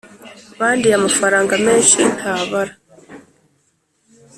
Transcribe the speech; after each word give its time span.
Bandiye 0.59 0.95
amafaranga 0.97 1.53
menshi 1.65 1.99
ntabara 2.17 2.73